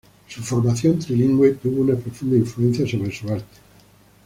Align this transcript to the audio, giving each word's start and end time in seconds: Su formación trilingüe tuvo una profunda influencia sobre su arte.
Su 0.27 0.41
formación 0.41 0.97
trilingüe 0.97 1.53
tuvo 1.61 1.81
una 1.83 1.95
profunda 1.95 2.35
influencia 2.35 2.87
sobre 2.89 3.15
su 3.15 3.29
arte. 3.31 3.57